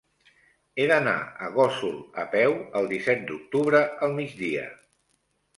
He 0.83 0.87
d'anar 0.91 1.13
a 1.47 1.49
Gósol 1.57 1.99
a 2.23 2.27
peu 2.33 2.57
el 2.81 2.91
disset 2.95 3.23
d'octubre 3.33 3.85
al 4.09 4.19
migdia. 4.23 4.69